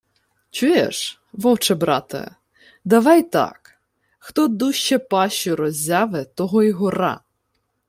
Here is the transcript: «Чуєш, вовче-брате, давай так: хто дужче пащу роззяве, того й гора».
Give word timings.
«Чуєш, 0.51 1.21
вовче-брате, 1.33 2.35
давай 2.85 3.23
так: 3.29 3.75
хто 4.19 4.47
дужче 4.47 4.99
пащу 4.99 5.55
роззяве, 5.55 6.25
того 6.25 6.63
й 6.63 6.71
гора». 6.71 7.19